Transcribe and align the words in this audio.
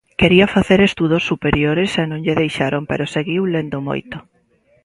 Quería 0.21 0.51
facer 0.55 0.79
estudos 0.81 1.23
superiores 1.31 1.91
e 2.01 2.03
non 2.11 2.19
lle 2.25 2.39
deixaron 2.41 2.81
pero 2.89 3.11
seguiu 3.15 3.41
lendo 3.53 3.77
moito. 3.89 4.17